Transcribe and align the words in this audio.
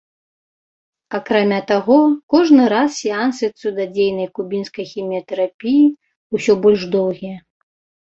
Акрамя 1.17 1.59
таго, 1.71 1.97
кожны 2.35 2.63
раз 2.75 2.89
сеансы 3.05 3.45
цудадзейнай 3.59 4.27
кубінскай 4.41 4.85
хіміятэрапіі 4.95 5.89
ўсё 6.35 6.53
больш 6.69 6.81
доўгія. 7.01 7.37